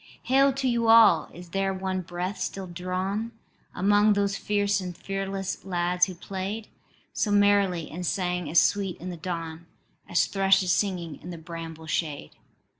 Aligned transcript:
"Hail 0.23 0.51
to 0.53 0.67
you 0.67 0.87
all: 0.87 1.29
is 1.31 1.49
there 1.49 1.75
one 1.75 2.01
breath 2.01 2.39
still 2.39 2.65
drawn 2.65 3.33
Among 3.75 4.13
those 4.13 4.35
fierce 4.35 4.81
and 4.81 4.97
fearless 4.97 5.63
lads 5.63 6.07
who 6.07 6.15
played 6.15 6.69
So 7.13 7.29
merrily, 7.29 7.87
and 7.91 8.03
sang 8.03 8.49
as 8.49 8.59
sweet 8.59 8.97
in 8.97 9.11
the 9.11 9.15
dawn 9.17 9.67
As 10.09 10.25
thrushes 10.25 10.71
singing 10.71 11.19
in 11.21 11.29
the 11.29 11.37
bramble 11.37 11.85
shade? 11.85 12.31